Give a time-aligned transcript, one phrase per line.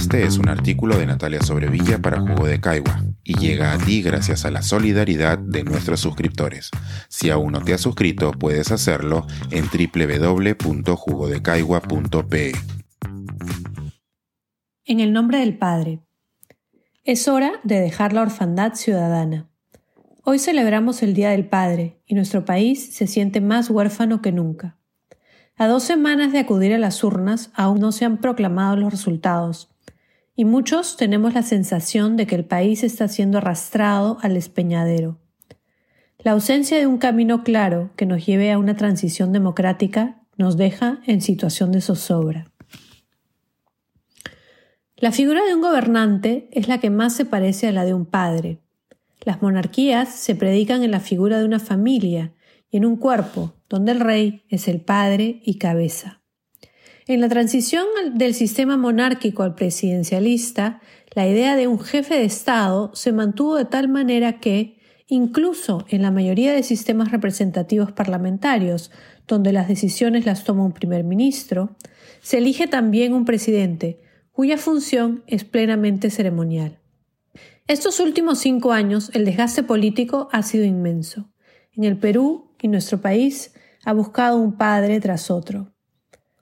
[0.00, 4.00] Este es un artículo de Natalia Sobrevilla para Jugo de Caigua y llega a ti
[4.00, 6.70] gracias a la solidaridad de nuestros suscriptores.
[7.08, 12.52] Si aún no te has suscrito, puedes hacerlo en www.jugodecaigua.pe.
[14.86, 16.00] En el nombre del Padre.
[17.04, 19.50] Es hora de dejar la orfandad ciudadana.
[20.24, 24.78] Hoy celebramos el Día del Padre y nuestro país se siente más huérfano que nunca.
[25.56, 29.70] A dos semanas de acudir a las urnas aún no se han proclamado los resultados
[30.36, 35.18] y muchos tenemos la sensación de que el país está siendo arrastrado al despeñadero.
[36.18, 41.00] La ausencia de un camino claro que nos lleve a una transición democrática nos deja
[41.06, 42.50] en situación de zozobra.
[44.96, 48.04] La figura de un gobernante es la que más se parece a la de un
[48.04, 48.60] padre.
[49.22, 52.34] Las monarquías se predican en la figura de una familia
[52.70, 56.19] y en un cuerpo, donde el rey es el padre y cabeza.
[57.10, 60.80] En la transición del sistema monárquico al presidencialista,
[61.12, 66.02] la idea de un jefe de Estado se mantuvo de tal manera que, incluso en
[66.02, 68.92] la mayoría de sistemas representativos parlamentarios,
[69.26, 71.74] donde las decisiones las toma un primer ministro,
[72.20, 74.00] se elige también un presidente,
[74.30, 76.78] cuya función es plenamente ceremonial.
[77.66, 81.28] Estos últimos cinco años el desgaste político ha sido inmenso.
[81.72, 83.52] En el Perú y nuestro país
[83.84, 85.72] ha buscado un padre tras otro.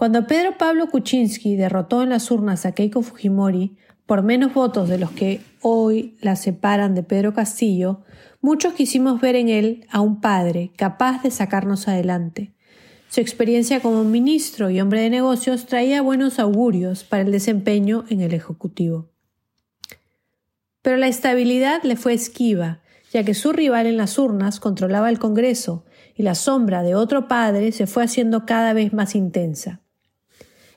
[0.00, 4.96] Cuando Pedro Pablo Kuczynski derrotó en las urnas a Keiko Fujimori por menos votos de
[4.96, 8.00] los que hoy la separan de Pedro Castillo,
[8.40, 12.54] muchos quisimos ver en él a un padre capaz de sacarnos adelante.
[13.10, 18.22] Su experiencia como ministro y hombre de negocios traía buenos augurios para el desempeño en
[18.22, 19.10] el Ejecutivo.
[20.80, 22.80] Pero la estabilidad le fue esquiva,
[23.12, 25.84] ya que su rival en las urnas controlaba el Congreso
[26.16, 29.82] y la sombra de otro padre se fue haciendo cada vez más intensa.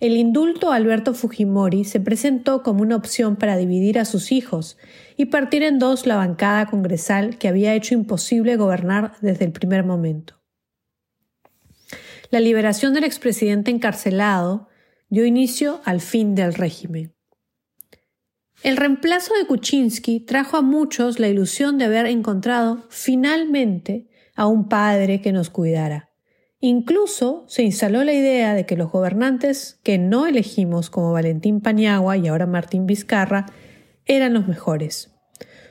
[0.00, 4.78] El indulto a Alberto Fujimori se presentó como una opción para dividir a sus hijos
[5.18, 9.84] y partir en dos la bancada congresal que había hecho imposible gobernar desde el primer
[9.84, 10.40] momento.
[12.30, 14.68] La liberación del expresidente encarcelado
[15.10, 17.14] dio inicio al fin del régimen.
[18.62, 24.68] El reemplazo de Kuczynski trajo a muchos la ilusión de haber encontrado finalmente a un
[24.68, 26.09] padre que nos cuidara.
[26.62, 32.18] Incluso se instaló la idea de que los gobernantes que no elegimos como Valentín Paniagua
[32.18, 33.46] y ahora Martín Vizcarra
[34.04, 35.10] eran los mejores.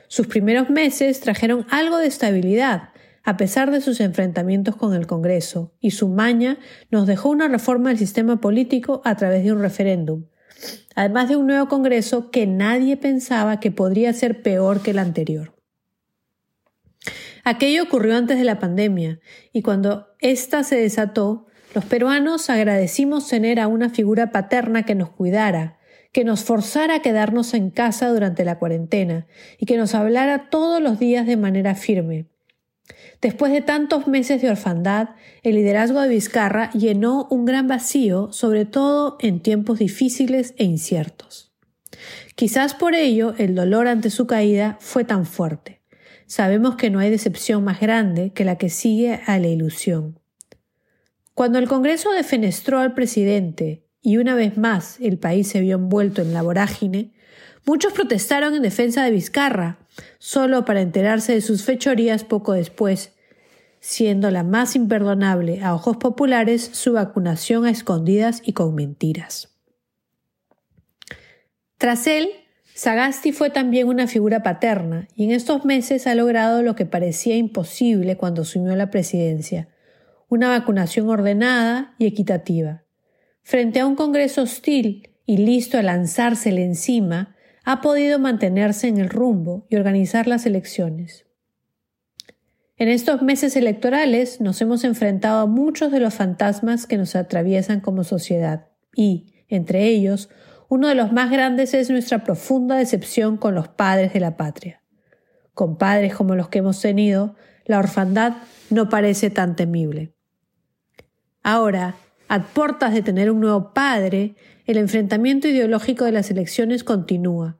[0.08, 2.88] Sus primeros meses trajeron algo de estabilidad,
[3.22, 6.58] a pesar de sus enfrentamientos con el Congreso, y su maña
[6.90, 10.24] nos dejó una reforma del sistema político a través de un referéndum,
[10.96, 15.59] además de un nuevo Congreso que nadie pensaba que podría ser peor que el anterior.
[17.44, 19.20] Aquello ocurrió antes de la pandemia,
[19.52, 25.10] y cuando ésta se desató, los peruanos agradecimos tener a una figura paterna que nos
[25.10, 25.78] cuidara,
[26.12, 29.26] que nos forzara a quedarnos en casa durante la cuarentena
[29.58, 32.26] y que nos hablara todos los días de manera firme.
[33.20, 35.10] Después de tantos meses de orfandad,
[35.42, 41.52] el liderazgo de Vizcarra llenó un gran vacío, sobre todo en tiempos difíciles e inciertos.
[42.34, 45.79] Quizás por ello el dolor ante su caída fue tan fuerte.
[46.30, 50.20] Sabemos que no hay decepción más grande que la que sigue a la ilusión.
[51.34, 56.22] Cuando el Congreso defenestró al presidente y una vez más el país se vio envuelto
[56.22, 57.10] en la vorágine,
[57.66, 59.80] muchos protestaron en defensa de Vizcarra,
[60.20, 63.12] solo para enterarse de sus fechorías poco después,
[63.80, 69.48] siendo la más imperdonable a ojos populares su vacunación a escondidas y con mentiras.
[71.76, 72.30] Tras él,
[72.80, 77.36] Sagasti fue también una figura paterna y en estos meses ha logrado lo que parecía
[77.36, 79.68] imposible cuando asumió la presidencia,
[80.30, 82.84] una vacunación ordenada y equitativa.
[83.42, 89.10] Frente a un Congreso hostil y listo a lanzársele encima, ha podido mantenerse en el
[89.10, 91.26] rumbo y organizar las elecciones.
[92.78, 97.80] En estos meses electorales nos hemos enfrentado a muchos de los fantasmas que nos atraviesan
[97.80, 100.30] como sociedad y, entre ellos,
[100.70, 104.80] uno de los más grandes es nuestra profunda decepción con los padres de la patria.
[105.52, 107.34] Con padres como los que hemos tenido,
[107.66, 108.34] la orfandad
[108.70, 110.14] no parece tan temible.
[111.42, 111.96] Ahora,
[112.28, 117.58] a portas de tener un nuevo padre, el enfrentamiento ideológico de las elecciones continúa.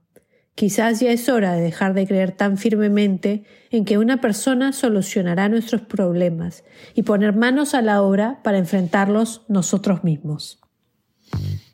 [0.54, 3.42] Quizás ya es hora de dejar de creer tan firmemente
[3.72, 6.62] en que una persona solucionará nuestros problemas
[6.94, 10.60] y poner manos a la obra para enfrentarlos nosotros mismos.